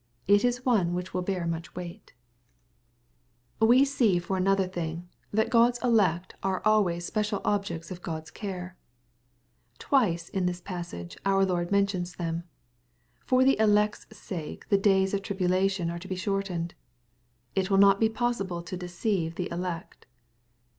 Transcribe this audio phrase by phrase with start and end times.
[0.27, 2.13] It is one which will bear much weight.
[3.59, 3.69] ^ 320 SXP08IT0BY THOUGHTS.
[3.69, 8.77] We see for another thing, ihat OocPs elect are altvaya special olyects of Chd^a care,\
[9.77, 12.37] Twice in this passage our Lord mentions them.
[12.37, 12.43] ^^
[13.27, 16.73] For the elect's sake the days of tribulation are to be shortened."
[17.55, 20.07] It will not be possible to deceive the" elect."